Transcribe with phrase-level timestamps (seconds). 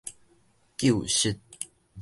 [0.77, 1.37] 究實